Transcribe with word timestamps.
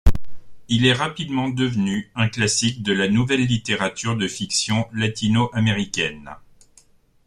Il 0.67 0.87
est 0.87 0.93
rapidement 0.93 1.47
devenu 1.49 2.09
un 2.15 2.27
classique 2.27 2.81
de 2.81 2.91
la 2.91 3.07
nouvelle 3.07 3.45
littérature 3.45 4.17
de 4.17 4.27
fiction 4.27 4.87
latino-américaine. 4.93 6.37